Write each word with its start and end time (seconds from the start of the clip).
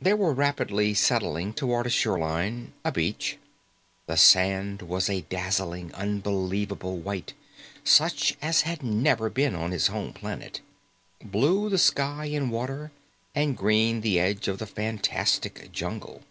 They 0.00 0.14
were 0.14 0.32
rapidly 0.32 0.94
settling 0.94 1.52
toward 1.52 1.86
a 1.86 1.90
shoreline, 1.90 2.72
a 2.86 2.90
beach. 2.90 3.36
The 4.06 4.16
sand 4.16 4.80
was 4.80 5.10
a 5.10 5.26
dazzling, 5.28 5.92
unbelievable 5.92 6.96
white 6.96 7.34
such 7.84 8.38
as 8.40 8.62
had 8.62 8.82
never 8.82 9.28
been 9.28 9.54
on 9.54 9.72
his 9.72 9.88
home 9.88 10.14
planet. 10.14 10.62
Blue 11.22 11.68
the 11.68 11.76
sky 11.76 12.24
and 12.32 12.50
water, 12.50 12.92
and 13.34 13.58
green 13.58 14.00
the 14.00 14.18
edge 14.18 14.48
of 14.48 14.56
the 14.58 14.66
fantastic 14.66 15.70
jungle. 15.70 16.22